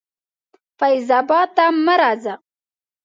فیض 0.79 1.07
آباد 1.19 1.49
ته 1.55 1.65
مه 1.85 1.95
راځه. 2.01 2.33